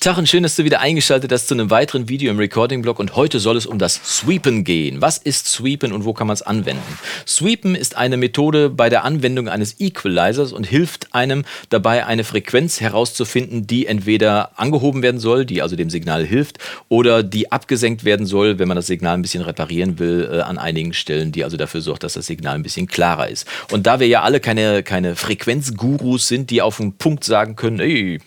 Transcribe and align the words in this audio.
Tag 0.00 0.16
und 0.16 0.28
schön, 0.28 0.44
dass 0.44 0.54
du 0.54 0.62
wieder 0.62 0.78
eingeschaltet 0.78 1.32
hast 1.32 1.48
zu 1.48 1.54
einem 1.54 1.70
weiteren 1.70 2.08
Video 2.08 2.30
im 2.30 2.38
Recording-Blog 2.38 3.00
und 3.00 3.16
heute 3.16 3.40
soll 3.40 3.56
es 3.56 3.66
um 3.66 3.80
das 3.80 3.94
Sweepen 4.04 4.62
gehen. 4.62 5.02
Was 5.02 5.18
ist 5.18 5.48
Sweepen 5.48 5.90
und 5.90 6.04
wo 6.04 6.12
kann 6.12 6.28
man 6.28 6.34
es 6.34 6.42
anwenden? 6.42 6.98
Sweepen 7.26 7.74
ist 7.74 7.96
eine 7.96 8.16
Methode 8.16 8.70
bei 8.70 8.90
der 8.90 9.02
Anwendung 9.02 9.48
eines 9.48 9.80
Equalizers 9.80 10.52
und 10.52 10.68
hilft 10.68 11.12
einem 11.16 11.44
dabei, 11.68 12.06
eine 12.06 12.22
Frequenz 12.22 12.80
herauszufinden, 12.80 13.66
die 13.66 13.86
entweder 13.86 14.56
angehoben 14.56 15.02
werden 15.02 15.18
soll, 15.18 15.44
die 15.44 15.62
also 15.62 15.74
dem 15.74 15.90
Signal 15.90 16.24
hilft, 16.24 16.58
oder 16.88 17.24
die 17.24 17.50
abgesenkt 17.50 18.04
werden 18.04 18.24
soll, 18.24 18.60
wenn 18.60 18.68
man 18.68 18.76
das 18.76 18.86
Signal 18.86 19.14
ein 19.14 19.22
bisschen 19.22 19.42
reparieren 19.42 19.98
will, 19.98 20.30
äh, 20.32 20.40
an 20.42 20.58
einigen 20.58 20.92
Stellen, 20.92 21.32
die 21.32 21.42
also 21.42 21.56
dafür 21.56 21.80
sorgt, 21.80 22.04
dass 22.04 22.12
das 22.12 22.26
Signal 22.26 22.54
ein 22.54 22.62
bisschen 22.62 22.86
klarer 22.86 23.26
ist. 23.30 23.48
Und 23.72 23.88
da 23.88 23.98
wir 23.98 24.06
ja 24.06 24.22
alle 24.22 24.38
keine, 24.38 24.84
keine 24.84 25.16
Frequenzgurus 25.16 26.28
sind, 26.28 26.50
die 26.50 26.62
auf 26.62 26.76
den 26.76 26.92
Punkt 26.92 27.24
sagen 27.24 27.56
können, 27.56 27.80
ey, 27.80 28.20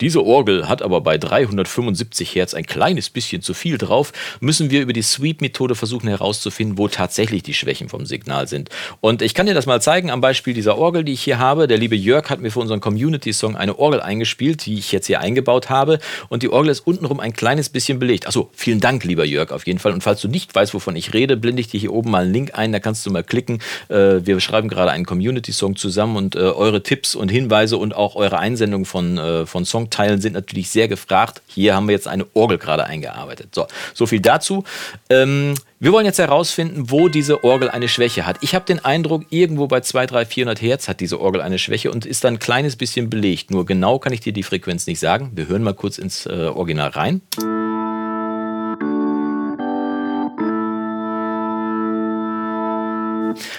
diese 0.00 0.24
Orgel 0.24 0.68
hat 0.68 0.82
aber 0.82 1.00
bei 1.00 1.18
375 1.18 2.34
Hertz 2.34 2.54
ein 2.54 2.66
kleines 2.66 3.10
bisschen 3.10 3.42
zu 3.42 3.54
viel 3.54 3.78
drauf, 3.78 4.12
müssen 4.40 4.70
wir 4.70 4.80
über 4.80 4.92
die 4.92 5.02
Sweep-Methode 5.02 5.74
versuchen 5.74 6.08
herauszufinden, 6.08 6.78
wo 6.78 6.88
tatsächlich 6.88 7.42
die 7.42 7.54
Schwächen 7.54 7.88
vom 7.88 8.06
Signal 8.06 8.48
sind. 8.48 8.70
Und 9.00 9.22
ich 9.22 9.34
kann 9.34 9.46
dir 9.46 9.54
das 9.54 9.66
mal 9.66 9.80
zeigen 9.80 10.10
am 10.10 10.20
Beispiel 10.20 10.54
dieser 10.54 10.78
Orgel, 10.78 11.04
die 11.04 11.12
ich 11.12 11.22
hier 11.22 11.38
habe. 11.38 11.66
Der 11.66 11.78
liebe 11.78 11.96
Jörg 11.96 12.30
hat 12.30 12.40
mir 12.40 12.50
für 12.50 12.60
unseren 12.60 12.80
Community-Song 12.80 13.56
eine 13.56 13.78
Orgel 13.78 14.00
eingespielt, 14.00 14.66
die 14.66 14.78
ich 14.78 14.92
jetzt 14.92 15.06
hier 15.06 15.20
eingebaut 15.20 15.70
habe. 15.70 15.98
Und 16.28 16.42
die 16.42 16.48
Orgel 16.48 16.70
ist 16.70 16.80
untenrum 16.80 17.20
ein 17.20 17.32
kleines 17.32 17.68
bisschen 17.68 17.98
belegt. 17.98 18.26
Achso, 18.26 18.50
vielen 18.52 18.80
Dank, 18.80 19.04
lieber 19.04 19.24
Jörg, 19.24 19.50
auf 19.50 19.66
jeden 19.66 19.78
Fall. 19.78 19.92
Und 19.92 20.02
falls 20.02 20.20
du 20.20 20.28
nicht 20.28 20.54
weißt, 20.54 20.74
wovon 20.74 20.96
ich 20.96 21.12
rede, 21.14 21.36
blende 21.36 21.60
ich 21.60 21.68
dir 21.68 21.80
hier 21.80 21.92
oben 21.92 22.10
mal 22.10 22.24
einen 22.24 22.32
Link 22.32 22.52
ein, 22.54 22.72
da 22.72 22.80
kannst 22.80 23.04
du 23.06 23.10
mal 23.10 23.24
klicken. 23.24 23.60
Äh, 23.88 24.20
wir 24.24 24.40
schreiben 24.40 24.68
gerade 24.68 24.90
einen 24.90 25.06
Community-Song 25.06 25.76
zusammen 25.76 26.16
und 26.16 26.36
äh, 26.36 26.40
eure 26.40 26.82
Tipps 26.82 27.14
und 27.14 27.30
Hinweise 27.30 27.76
und 27.76 27.94
auch 27.94 28.16
eure 28.16 28.38
Einsendung 28.38 28.84
von, 28.84 29.18
äh, 29.18 29.46
von 29.64 29.84
Songteilen 29.84 30.20
sind 30.20 30.34
natürlich 30.34 30.70
sehr 30.70 30.88
gefragt. 30.88 31.42
Hier 31.46 31.74
haben 31.74 31.88
wir 31.88 31.94
jetzt 31.94 32.08
eine 32.08 32.26
Orgel 32.34 32.58
gerade 32.58 32.84
eingearbeitet. 32.84 33.54
So, 33.54 33.66
so 33.94 34.06
viel 34.06 34.20
dazu. 34.20 34.64
Ähm, 35.10 35.54
wir 35.80 35.92
wollen 35.92 36.06
jetzt 36.06 36.18
herausfinden, 36.18 36.90
wo 36.90 37.08
diese 37.08 37.44
Orgel 37.44 37.70
eine 37.70 37.88
Schwäche 37.88 38.26
hat. 38.26 38.38
Ich 38.40 38.54
habe 38.54 38.64
den 38.64 38.84
Eindruck, 38.84 39.24
irgendwo 39.30 39.66
bei 39.66 39.80
200, 39.80 40.10
300, 40.12 40.32
400 40.32 40.62
Hertz 40.62 40.88
hat 40.88 41.00
diese 41.00 41.20
Orgel 41.20 41.40
eine 41.40 41.58
Schwäche 41.58 41.90
und 41.90 42.06
ist 42.06 42.24
dann 42.24 42.34
ein 42.34 42.38
kleines 42.38 42.76
bisschen 42.76 43.10
belegt. 43.10 43.50
Nur 43.50 43.66
genau 43.66 43.98
kann 43.98 44.12
ich 44.12 44.20
dir 44.20 44.32
die 44.32 44.42
Frequenz 44.42 44.86
nicht 44.86 45.00
sagen. 45.00 45.32
Wir 45.34 45.48
hören 45.48 45.62
mal 45.62 45.74
kurz 45.74 45.98
ins 45.98 46.26
äh, 46.26 46.30
Original 46.30 46.90
rein. 46.90 47.20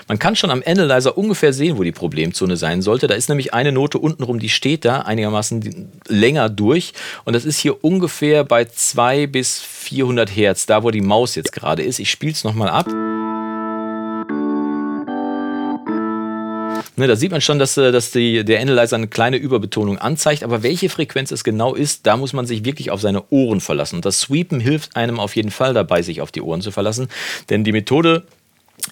Man 0.07 0.19
kann 0.19 0.35
schon 0.35 0.51
am 0.51 0.61
Analyzer 0.63 1.17
ungefähr 1.17 1.51
sehen, 1.51 1.77
wo 1.77 1.83
die 1.83 1.91
Problemzone 1.91 2.57
sein 2.57 2.83
sollte. 2.83 3.07
Da 3.07 3.15
ist 3.15 3.27
nämlich 3.27 3.55
eine 3.55 3.71
Note 3.71 3.97
untenrum, 3.97 4.37
die 4.37 4.49
steht 4.49 4.85
da 4.85 4.99
einigermaßen 4.99 5.91
länger 6.07 6.49
durch. 6.49 6.93
Und 7.23 7.33
das 7.33 7.43
ist 7.43 7.57
hier 7.57 7.83
ungefähr 7.83 8.43
bei 8.43 8.65
2 8.65 9.25
bis 9.25 9.59
400 9.59 10.29
Hertz, 10.29 10.67
da 10.67 10.83
wo 10.83 10.91
die 10.91 11.01
Maus 11.01 11.33
jetzt 11.33 11.51
gerade 11.51 11.81
ist. 11.81 11.97
Ich 11.97 12.11
spiele 12.11 12.33
es 12.33 12.43
nochmal 12.43 12.69
ab. 12.69 12.85
Ne, 16.97 17.07
da 17.07 17.15
sieht 17.15 17.31
man 17.31 17.41
schon, 17.41 17.57
dass, 17.57 17.75
äh, 17.75 17.91
dass 17.91 18.11
die, 18.11 18.45
der 18.45 18.61
Analyzer 18.61 18.95
eine 18.95 19.07
kleine 19.07 19.37
Überbetonung 19.37 19.97
anzeigt. 19.97 20.43
Aber 20.43 20.61
welche 20.61 20.89
Frequenz 20.89 21.31
es 21.31 21.43
genau 21.43 21.73
ist, 21.73 22.05
da 22.05 22.15
muss 22.15 22.31
man 22.31 22.45
sich 22.45 22.63
wirklich 22.63 22.91
auf 22.91 23.01
seine 23.01 23.23
Ohren 23.31 23.59
verlassen. 23.59 23.97
Und 23.97 24.05
das 24.05 24.21
Sweepen 24.21 24.59
hilft 24.59 24.95
einem 24.95 25.19
auf 25.19 25.35
jeden 25.35 25.51
Fall 25.51 25.73
dabei, 25.73 26.03
sich 26.03 26.21
auf 26.21 26.31
die 26.31 26.41
Ohren 26.41 26.61
zu 26.61 26.71
verlassen. 26.71 27.09
Denn 27.49 27.63
die 27.63 27.73
Methode 27.73 28.23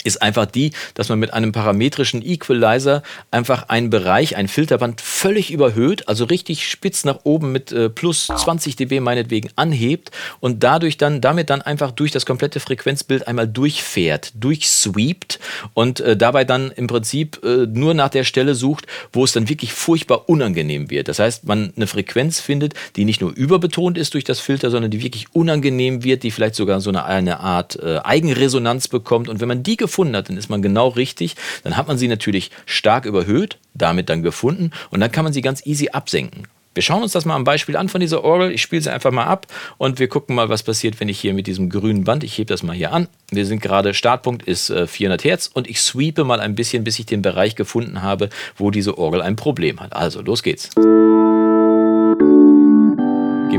ist 0.04 0.22
einfach 0.22 0.46
die, 0.46 0.72
dass 0.96 1.10
man 1.10 1.20
mit 1.20 1.34
einem 1.34 1.52
parametrischen 1.52 2.26
Equalizer 2.26 3.04
einfach 3.32 3.70
einen 3.70 3.90
Bereich, 3.90 4.36
ein 4.36 4.48
Filterband 4.48 5.02
völlig 5.02 5.52
überhöht, 5.52 6.08
also 6.08 6.26
richtig 6.26 6.68
spitz 6.68 7.04
nach 7.06 7.20
oben 7.24 7.52
mit 7.52 7.72
äh, 7.72 7.90
plus 7.90 8.28
20 8.28 8.76
dB 8.76 9.00
meinetwegen 9.00 9.50
anhebt 9.56 10.12
und 10.40 10.64
dadurch 10.64 10.98
dann, 10.98 11.22
damit 11.22 11.50
dann 11.50 11.62
einfach 11.62 11.92
durch 11.92 12.12
das 12.12 12.26
komplette 12.26 12.60
Frequenzbild 12.60 13.28
einmal 13.28 13.48
durchfährt, 13.48 14.34
durchsweept 14.36 15.40
und 15.74 16.00
äh, 16.00 16.18
dabei 16.18 16.44
dann 16.44 16.72
im 16.72 16.88
Prinzip 16.88 17.42
äh, 17.44 17.68
nur 17.68 17.94
nach 17.94 18.10
der 18.10 18.24
Stelle 18.24 18.56
sucht, 18.56 18.88
wo 19.12 19.24
es 19.24 19.32
dann 19.32 19.50
wirklich 19.50 19.74
furchtbar 19.74 20.28
unangenehm 20.28 20.90
wird. 20.90 21.08
Das 21.08 21.20
heißt, 21.20 21.46
man 21.46 21.74
eine 21.76 21.88
Frequenz 21.88 22.40
findet, 22.40 22.74
die 22.96 23.06
nicht 23.06 23.22
nur 23.22 23.32
überbetont 23.32 23.98
ist 23.98 24.14
durch 24.14 24.24
das 24.24 24.40
Filter, 24.40 24.70
sondern 24.70 24.92
die 24.92 25.02
wirklich 25.02 25.28
unangenehm 25.34 26.04
wird, 26.04 26.24
die 26.24 26.32
vielleicht 26.32 26.56
sogar 26.56 26.82
so 26.82 26.90
eine, 26.90 27.06
eine 27.06 27.40
Art 27.40 27.78
äh, 27.82 28.00
Eigenresonanz 28.04 28.88
bekommt 28.88 29.30
und 29.30 29.40
wenn 29.40 29.48
man 29.48 29.64
die 29.64 29.73
gefunden 29.78 30.16
hat, 30.16 30.30
dann 30.30 30.38
ist 30.38 30.50
man 30.50 30.62
genau 30.62 30.90
richtig. 30.90 31.36
Dann 31.64 31.78
hat 31.78 31.88
man 31.88 31.98
sie 31.98 32.08
natürlich 32.08 32.52
stark 32.66 33.06
überhöht, 33.06 33.58
damit 33.74 34.10
dann 34.10 34.24
gefunden 34.24 34.72
und 34.90 35.00
dann 35.00 35.12
kann 35.12 35.24
man 35.24 35.34
sie 35.34 35.42
ganz 35.42 35.66
easy 35.66 35.90
absenken. 35.90 36.48
Wir 36.76 36.82
schauen 36.82 37.04
uns 37.04 37.12
das 37.12 37.26
mal 37.26 37.36
am 37.36 37.44
Beispiel 37.44 37.76
an 37.78 37.88
von 37.88 38.02
dieser 38.02 38.24
Orgel. 38.24 38.52
Ich 38.52 38.62
spiele 38.62 38.82
sie 38.82 38.92
einfach 38.92 39.12
mal 39.12 39.26
ab 39.26 39.46
und 39.78 40.00
wir 40.00 40.08
gucken 40.08 40.36
mal, 40.36 40.50
was 40.50 40.64
passiert, 40.64 41.00
wenn 41.00 41.08
ich 41.08 41.20
hier 41.20 41.36
mit 41.36 41.46
diesem 41.46 41.70
grünen 41.70 42.04
Band, 42.04 42.24
ich 42.24 42.36
hebe 42.38 42.48
das 42.48 42.64
mal 42.64 42.76
hier 42.76 42.92
an. 42.92 43.08
Wir 43.30 43.46
sind 43.46 43.62
gerade, 43.62 43.94
Startpunkt 43.94 44.42
ist 44.44 44.74
400 44.74 45.24
äh, 45.24 45.30
Hertz 45.30 45.52
und 45.54 45.70
ich 45.70 45.80
sweepe 45.82 46.24
mal 46.24 46.40
ein 46.40 46.56
bisschen, 46.56 46.84
bis 46.84 46.98
ich 46.98 47.06
den 47.06 47.22
Bereich 47.22 47.56
gefunden 47.56 48.02
habe, 48.02 48.30
wo 48.58 48.72
diese 48.72 48.98
Orgel 48.98 49.22
ein 49.22 49.36
Problem 49.36 49.80
hat. 49.82 49.94
Also, 49.94 50.22
los 50.22 50.42
geht's. 50.42 50.70
Geh 50.76 50.82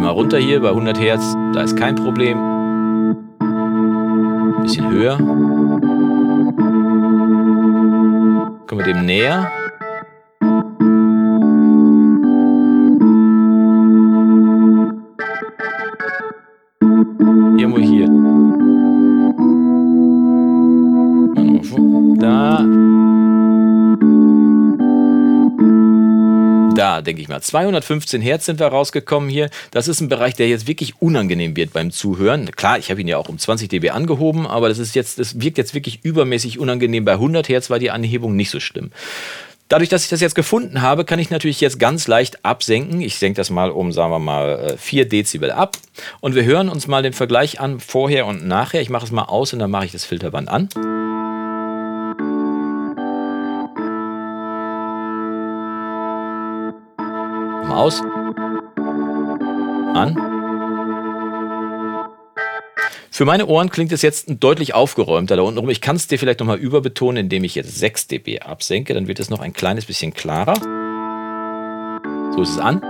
mal 0.01 0.11
runter 0.11 0.39
hier 0.39 0.61
bei 0.61 0.71
100 0.71 0.99
Hertz, 0.99 1.23
da 1.53 1.63
ist 1.63 1.77
kein 1.77 1.95
Problem. 1.95 2.39
Ein 3.39 4.63
bisschen 4.63 4.91
höher. 4.91 5.19
Kommen 8.67 8.87
wir 8.87 8.95
dem 8.95 9.05
näher. 9.05 9.64
Da, 26.75 27.03
denke 27.03 27.23
ich 27.23 27.29
mal. 27.29 27.41
215 27.41 28.21
Hertz 28.21 28.47
sind 28.47 28.59
wir 28.59 28.67
rausgekommen 28.67 29.29
hier. 29.29 29.49
Das 29.71 29.87
ist 29.87 30.01
ein 30.01 30.09
Bereich, 30.09 30.35
der 30.35 30.49
jetzt 30.49 30.67
wirklich 30.67 31.01
unangenehm 31.01 31.57
wird 31.57 31.73
beim 31.73 31.93
Zuhören. 31.93 32.51
Klar, 32.51 32.79
ich 32.79 32.91
habe 32.91 33.01
ihn 33.01 33.07
ja 33.07 33.17
auch 33.17 33.29
um 33.29 33.39
20 33.39 33.69
dB 33.69 33.91
angehoben, 33.91 34.45
aber 34.45 34.69
das 34.69 34.79
ist 34.79 34.97
jetzt, 34.97 35.21
das 35.21 35.41
wirkt 35.41 35.57
jetzt 35.57 35.75
wirklich 35.75 36.01
übermäßig 36.03 36.59
unangenehm. 36.59 37.05
Bei 37.05 37.13
100 37.13 37.49
Hertz 37.49 37.71
war 37.71 37.79
die 37.79 37.93
Anhebung 37.93 38.35
nicht 38.35 38.51
so 38.51 38.59
schlimm. 38.59 38.91
Dadurch, 39.69 39.89
dass 39.89 40.03
ich 40.03 40.11
das 40.11 40.21
jetzt 40.21 40.35
gefunden 40.35 40.83
habe, 40.83 41.05
kann 41.05 41.21
ich 41.21 41.31
natürlich 41.31 41.61
jetzt 41.61 41.79
ganz 41.79 42.09
leicht 42.09 42.45
absenken. 42.45 43.01
Ich 43.01 43.19
senke 43.19 43.37
das 43.37 43.51
mal 43.51 43.71
um, 43.71 43.93
sagen 43.93 44.11
wir 44.11 44.19
mal, 44.19 44.75
4 44.77 45.03
äh, 45.03 45.07
Dezibel 45.07 45.53
ab. 45.53 45.79
Und 46.21 46.35
wir 46.35 46.45
hören 46.45 46.69
uns 46.69 46.89
mal 46.89 47.03
den 47.03 47.13
Vergleich 47.13 47.61
an, 47.61 47.79
vorher 47.79 48.27
und 48.27 48.47
nachher. 48.47 48.83
Ich 48.83 48.91
mache 48.91 49.07
es 49.07 49.13
mal 49.13 49.23
aus 49.23 49.53
und 49.53 49.61
dann 49.61 49.71
mache 49.71 49.87
ich 49.87 49.93
das 49.93 50.05
Filterband 50.05 50.49
an. 50.49 50.69
Aus. 57.75 58.01
An. 59.95 60.17
Für 63.11 63.25
meine 63.25 63.47
Ohren 63.47 63.71
klingt 63.71 63.93
es 63.93 64.03
jetzt 64.03 64.27
deutlich 64.41 64.75
aufgeräumter 64.75 65.37
da 65.37 65.43
unten 65.43 65.59
rum. 65.59 65.71
Ich 65.71 65.81
kann 65.81 65.95
es 65.95 66.09
dir 66.09 66.19
vielleicht 66.19 66.41
nochmal 66.41 66.59
überbetonen, 66.59 67.25
indem 67.25 67.45
ich 67.45 67.55
jetzt 67.55 67.79
6 67.79 68.09
dB 68.09 68.41
absenke. 68.41 68.93
Dann 68.93 69.07
wird 69.07 69.21
es 69.21 69.31
noch 69.31 69.39
ein 69.41 69.53
kleines 69.53 69.85
bisschen 69.85 70.13
klarer. 70.13 70.55
So 72.35 72.43
ist 72.43 72.51
es 72.51 72.59
an. 72.59 72.83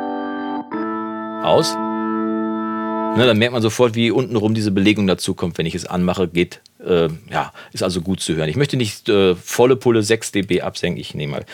Aus. 1.45 1.75
Ne, 1.75 3.27
dann 3.27 3.37
merkt 3.37 3.53
man 3.53 3.61
sofort, 3.61 3.95
wie 3.95 4.11
untenrum 4.11 4.55
diese 4.55 4.71
Belegung 4.71 5.07
dazu 5.07 5.35
kommt. 5.35 5.59
Wenn 5.59 5.67
ich 5.67 5.75
es 5.75 5.85
anmache, 5.85 6.27
geht 6.27 6.63
äh, 6.87 7.09
ja, 7.31 7.53
ist 7.73 7.83
also 7.83 8.01
gut 8.01 8.21
zu 8.21 8.35
hören. 8.35 8.49
Ich 8.49 8.57
möchte 8.57 8.77
nicht 8.77 9.09
äh, 9.09 9.35
volle 9.35 9.77
Pulle 9.77 10.03
6 10.03 10.33
dB 10.33 10.63
absenken, 10.63 11.01
ich 11.01 11.15
nehme 11.15 11.33
mal 11.33 11.47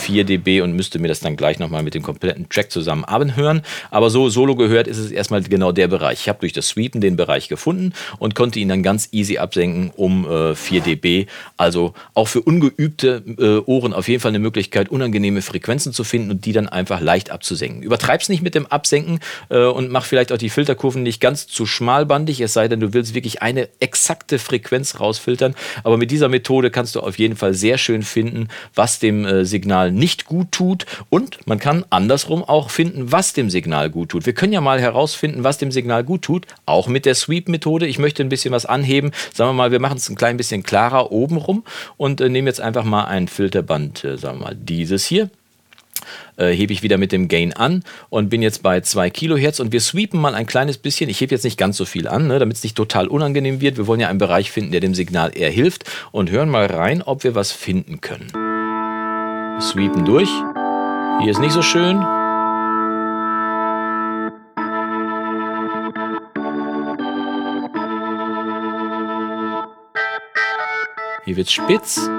4 0.00 0.24
dB 0.24 0.60
und 0.60 0.74
müsste 0.74 0.98
mir 0.98 1.08
das 1.08 1.20
dann 1.20 1.36
gleich 1.36 1.58
nochmal 1.58 1.82
mit 1.82 1.94
dem 1.94 2.02
kompletten 2.02 2.48
Track 2.48 2.70
zusammen 2.70 3.04
abhören. 3.04 3.62
Aber 3.90 4.10
so 4.10 4.28
solo 4.28 4.54
gehört 4.56 4.86
ist 4.86 4.98
es 4.98 5.10
erstmal 5.10 5.42
genau 5.42 5.72
der 5.72 5.88
Bereich. 5.88 6.20
Ich 6.20 6.28
habe 6.28 6.40
durch 6.40 6.52
das 6.52 6.68
Sweepen 6.68 7.00
den 7.00 7.16
Bereich 7.16 7.48
gefunden 7.48 7.92
und 8.18 8.34
konnte 8.34 8.58
ihn 8.60 8.68
dann 8.68 8.82
ganz 8.82 9.08
easy 9.12 9.38
absenken 9.38 9.90
um 9.96 10.28
äh, 10.30 10.54
4 10.54 10.80
dB. 10.80 11.26
Also 11.56 11.94
auch 12.14 12.28
für 12.28 12.42
ungeübte 12.42 13.22
äh, 13.38 13.70
Ohren 13.70 13.92
auf 13.92 14.08
jeden 14.08 14.20
Fall 14.20 14.30
eine 14.30 14.38
Möglichkeit, 14.38 14.88
unangenehme 14.88 15.42
Frequenzen 15.42 15.92
zu 15.92 16.04
finden 16.04 16.30
und 16.30 16.44
die 16.44 16.52
dann 16.52 16.68
einfach 16.68 17.00
leicht 17.00 17.30
abzusenken. 17.30 17.82
Übertreib's 17.82 18.28
nicht 18.28 18.42
mit 18.42 18.54
dem 18.54 18.66
Absenken 18.66 19.20
äh, 19.48 19.64
und 19.64 19.90
mach 19.90 20.04
vielleicht 20.04 20.32
auch 20.32 20.38
die 20.38 20.50
Filterkurven 20.50 21.02
nicht 21.02 21.20
ganz 21.20 21.46
zu 21.46 21.66
schmalbandig, 21.66 22.40
es 22.40 22.52
sei 22.52 22.68
denn, 22.68 22.80
du 22.80 22.92
willst 22.92 23.14
wirklich 23.14 23.42
eine 23.42 23.68
exakte 23.80 24.38
Frequenz 24.38 24.73
Frequenz 24.74 24.98
rausfiltern. 24.98 25.54
Aber 25.84 25.96
mit 25.96 26.10
dieser 26.10 26.28
Methode 26.28 26.70
kannst 26.70 26.96
du 26.96 27.00
auf 27.00 27.18
jeden 27.18 27.36
Fall 27.36 27.54
sehr 27.54 27.78
schön 27.78 28.02
finden, 28.02 28.48
was 28.74 28.98
dem 28.98 29.24
äh, 29.24 29.44
Signal 29.44 29.92
nicht 29.92 30.24
gut 30.24 30.50
tut. 30.50 30.84
Und 31.10 31.46
man 31.46 31.58
kann 31.58 31.84
andersrum 31.90 32.42
auch 32.42 32.70
finden, 32.70 33.12
was 33.12 33.32
dem 33.32 33.50
Signal 33.50 33.90
gut 33.90 34.08
tut. 34.08 34.26
Wir 34.26 34.32
können 34.32 34.52
ja 34.52 34.60
mal 34.60 34.80
herausfinden, 34.80 35.44
was 35.44 35.58
dem 35.58 35.70
Signal 35.70 36.02
gut 36.02 36.22
tut, 36.22 36.46
auch 36.66 36.88
mit 36.88 37.06
der 37.06 37.14
Sweep-Methode. 37.14 37.86
Ich 37.86 37.98
möchte 37.98 38.22
ein 38.22 38.28
bisschen 38.28 38.52
was 38.52 38.66
anheben. 38.66 39.12
Sagen 39.32 39.50
wir 39.50 39.54
mal, 39.54 39.70
wir 39.70 39.80
machen 39.80 39.98
es 39.98 40.08
ein 40.08 40.16
klein 40.16 40.36
bisschen 40.36 40.64
klarer 40.64 41.12
oben 41.12 41.36
rum 41.36 41.62
und 41.96 42.20
äh, 42.20 42.28
nehmen 42.28 42.48
jetzt 42.48 42.60
einfach 42.60 42.84
mal 42.84 43.04
ein 43.04 43.28
Filterband, 43.28 44.02
äh, 44.02 44.18
sagen 44.18 44.40
wir 44.40 44.46
mal, 44.46 44.56
dieses 44.56 45.04
hier 45.04 45.30
äh, 46.36 46.50
hebe 46.50 46.72
ich 46.72 46.82
wieder 46.82 46.98
mit 46.98 47.12
dem 47.12 47.28
Gain 47.28 47.52
an 47.52 47.84
und 48.08 48.28
bin 48.28 48.42
jetzt 48.42 48.62
bei 48.62 48.80
2 48.80 49.10
Kilohertz 49.10 49.60
und 49.60 49.72
wir 49.72 49.80
sweepen 49.80 50.20
mal 50.20 50.34
ein 50.34 50.46
kleines 50.46 50.78
bisschen. 50.78 51.08
Ich 51.10 51.20
hebe 51.20 51.34
jetzt 51.34 51.44
nicht 51.44 51.58
ganz 51.58 51.76
so 51.76 51.84
viel 51.84 52.08
an, 52.08 52.26
ne, 52.26 52.38
damit 52.38 52.56
es 52.56 52.62
nicht 52.62 52.76
total 52.76 53.08
unangenehm 53.08 53.60
wird. 53.60 53.76
Wir 53.76 53.86
wollen 53.86 54.00
ja 54.00 54.08
einen 54.08 54.18
Bereich 54.18 54.50
finden, 54.50 54.72
der 54.72 54.80
dem 54.80 54.94
Signal 54.94 55.36
eher 55.36 55.50
hilft 55.50 55.84
und 56.12 56.30
hören 56.30 56.50
mal 56.50 56.66
rein, 56.66 57.02
ob 57.02 57.24
wir 57.24 57.34
was 57.34 57.52
finden 57.52 58.00
können. 58.00 58.28
Sweepen 59.60 60.04
durch. 60.04 60.30
Hier 61.20 61.30
ist 61.30 61.40
nicht 61.40 61.52
so 61.52 61.62
schön. 61.62 62.04
Hier 71.24 71.36
wird 71.36 71.50
spitz. 71.50 72.10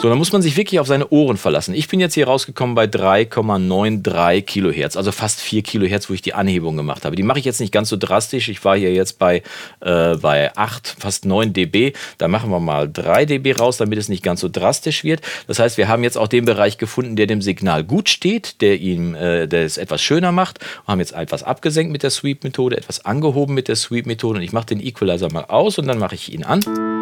So, 0.00 0.08
dann 0.08 0.16
muss 0.16 0.32
man 0.32 0.40
sich 0.40 0.56
wirklich 0.56 0.80
auf 0.80 0.86
seine 0.86 1.10
Ohren 1.10 1.36
verlassen. 1.36 1.74
Ich 1.74 1.86
bin 1.86 2.00
jetzt 2.00 2.14
hier 2.14 2.26
rausgekommen 2.26 2.74
bei 2.74 2.86
3,93 2.86 4.40
Kilohertz, 4.40 4.96
also 4.96 5.12
fast 5.12 5.42
4 5.42 5.62
Kilohertz, 5.62 6.08
wo 6.08 6.14
ich 6.14 6.22
die 6.22 6.32
Anhebung 6.32 6.74
gemacht 6.74 7.04
habe. 7.04 7.16
Die 7.16 7.22
mache 7.22 7.38
ich 7.38 7.44
jetzt 7.44 7.60
nicht 7.60 7.70
ganz 7.70 7.90
so 7.90 7.98
drastisch. 7.98 8.48
Ich 8.48 8.64
war 8.64 8.78
hier 8.78 8.94
jetzt 8.94 9.18
bei, 9.18 9.42
äh, 9.80 10.16
bei 10.16 10.56
8, 10.56 10.96
fast 10.98 11.26
9 11.26 11.52
dB. 11.52 11.92
Da 12.16 12.28
machen 12.28 12.48
wir 12.48 12.60
mal 12.60 12.90
3 12.90 13.26
dB 13.26 13.52
raus, 13.52 13.76
damit 13.76 13.98
es 13.98 14.08
nicht 14.08 14.22
ganz 14.22 14.40
so 14.40 14.48
drastisch 14.48 15.04
wird. 15.04 15.20
Das 15.46 15.58
heißt, 15.58 15.76
wir 15.76 15.88
haben 15.88 16.02
jetzt 16.02 16.16
auch 16.16 16.28
den 16.28 16.46
Bereich 16.46 16.78
gefunden, 16.78 17.14
der 17.14 17.26
dem 17.26 17.42
Signal 17.42 17.84
gut 17.84 18.08
steht, 18.08 18.62
der 18.62 18.80
ihm, 18.80 19.14
äh, 19.14 19.48
der 19.48 19.66
es 19.66 19.76
etwas 19.76 20.00
schöner 20.00 20.32
macht. 20.32 20.60
Wir 20.60 20.92
haben 20.92 21.00
jetzt 21.00 21.12
etwas 21.12 21.42
abgesenkt 21.42 21.92
mit 21.92 22.02
der 22.02 22.10
Sweep-Methode, 22.10 22.78
etwas 22.78 23.04
angehoben 23.04 23.54
mit 23.54 23.68
der 23.68 23.76
Sweep-Methode 23.76 24.38
und 24.38 24.44
ich 24.44 24.54
mache 24.54 24.64
den 24.64 24.80
Equalizer 24.80 25.30
mal 25.30 25.44
aus 25.44 25.78
und 25.78 25.86
dann 25.88 25.98
mache 25.98 26.14
ich 26.14 26.32
ihn 26.32 26.42
an. 26.42 26.99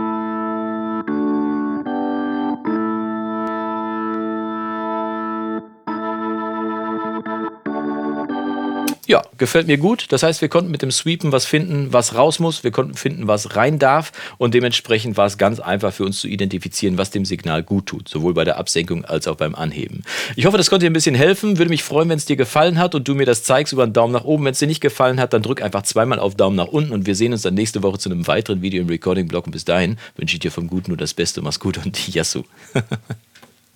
Gefällt 9.39 9.67
mir 9.67 9.79
gut. 9.79 10.07
Das 10.11 10.23
heißt, 10.23 10.41
wir 10.41 10.49
konnten 10.49 10.71
mit 10.71 10.83
dem 10.83 10.91
Sweepen 10.91 11.33
was 11.33 11.47
finden, 11.47 11.93
was 11.93 12.15
raus 12.15 12.39
muss. 12.39 12.65
Wir 12.65 12.71
konnten 12.71 12.95
finden, 12.95 13.27
was 13.27 13.57
rein 13.57 13.79
darf. 13.79 14.13
Und 14.37 14.55
dementsprechend 14.55 15.17
war 15.17 15.27
es 15.27 15.39
ganz 15.39 15.61
einfach 15.61 15.93
für 15.93 16.05
uns 16.05 16.21
zu 16.21 16.29
identifizieren, 16.29 16.99
was 16.99 17.11
dem 17.11 17.25
Signal 17.25 17.63
gut 17.63 17.87
tut. 17.87 18.09
Sowohl 18.09 18.35
bei 18.35 18.45
der 18.45 18.59
Absenkung 18.59 19.05
als 19.05 19.27
auch 19.29 19.37
beim 19.37 19.55
Anheben. 19.55 20.03
Ich 20.37 20.47
hoffe, 20.47 20.57
das 20.57 20.71
konnte 20.71 20.85
dir 20.85 20.91
ein 20.91 20.95
bisschen 20.95 21.15
helfen. 21.15 21.59
Würde 21.59 21.71
mich 21.71 21.83
freuen, 21.83 22.09
wenn 22.09 22.19
es 22.19 22.25
dir 22.25 22.37
gefallen 22.37 22.79
hat 22.79 22.95
und 22.95 23.07
du 23.09 23.15
mir 23.15 23.27
das 23.27 23.45
zeigst 23.45 23.73
über 23.73 23.85
einen 23.85 23.93
Daumen 23.93 24.13
nach 24.13 24.25
oben. 24.25 24.45
Wenn 24.45 24.53
es 24.53 24.59
dir 24.59 24.69
nicht 24.69 24.81
gefallen 24.81 25.21
hat, 25.21 25.33
dann 25.33 25.43
drück 25.43 25.63
einfach 25.63 25.83
zweimal 25.83 26.19
auf 26.19 26.35
Daumen 26.35 26.57
nach 26.57 26.69
unten. 26.69 26.93
Und 26.93 27.07
wir 27.07 27.15
sehen 27.15 27.33
uns 27.33 27.43
dann 27.43 27.55
nächste 27.55 27.83
Woche 27.83 27.99
zu 27.99 28.11
einem 28.11 28.27
weiteren 28.27 28.63
Video 28.63 28.83
im 28.83 28.89
Recording-Blog. 28.89 29.47
Und 29.47 29.53
bis 29.53 29.65
dahin 29.65 29.97
wünsche 30.17 30.35
ich 30.35 30.41
dir 30.41 30.51
vom 30.51 30.67
Guten 30.67 30.91
nur 30.91 30.99
das 30.99 31.15
Beste. 31.15 31.43
Mach's 31.43 31.61
gut 31.61 31.79
und 31.85 32.09
Yasu. 32.15 32.43